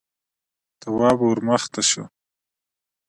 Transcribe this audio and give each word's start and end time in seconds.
تواب 0.81 1.19
ور 1.25 1.37
مخته 1.47 1.81
شو: 1.89 2.03